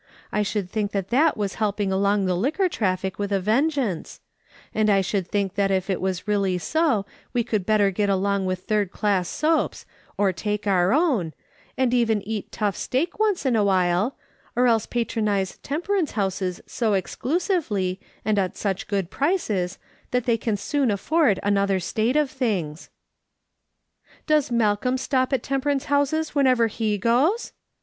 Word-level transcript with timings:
I 0.31 0.41
should 0.41 0.67
think 0.67 0.93
that 0.93 1.09
that 1.11 1.37
was 1.37 1.53
help 1.61 1.79
ing 1.79 1.91
along 1.91 2.25
the 2.25 2.33
liquor 2.33 2.67
traffic 2.67 3.19
with 3.19 3.31
a 3.31 3.39
vengeance; 3.39 4.19
and 4.73 4.89
I 4.89 5.01
should 5.01 5.27
think 5.27 5.53
that 5.53 5.69
if 5.69 5.91
it 5.91 6.01
is 6.01 6.27
really 6.27 6.57
so 6.57 7.05
we 7.33 7.45
would 7.51 7.67
better 7.67 7.91
get 7.91 8.09
along 8.09 8.47
with 8.47 8.61
third 8.63 8.91
class 8.91 9.29
soaps, 9.29 9.85
or 10.17 10.33
take 10.33 10.65
our 10.65 10.91
own, 10.91 11.35
and 11.77 11.93
even 11.93 12.23
eat 12.23 12.51
tough 12.51 12.75
steak 12.75 13.19
once 13.19 13.45
in 13.45 13.55
a 13.55 13.63
while, 13.63 14.17
or 14.55 14.65
else 14.65 14.87
patron 14.87 15.29
ise 15.29 15.57
temperance 15.59 16.13
houses 16.13 16.61
so 16.65 16.93
exclusively, 16.93 17.99
and 18.25 18.39
at 18.39 18.57
such 18.57 18.87
good 18.87 19.11
prices, 19.11 19.77
that 20.09 20.23
they 20.25 20.35
can 20.35 20.57
soon 20.57 20.89
afford 20.89 21.39
another 21.43 21.79
state 21.79 22.15
of 22.15 22.31
things."" 22.31 22.89
Does 24.25 24.49
Malcolm 24.49 24.97
stop 24.97 25.31
at 25.31 25.43
temperance 25.43 25.85
houses 25.85 26.33
wherever 26.33 26.65
he 26.65 26.97
goes 26.97 27.53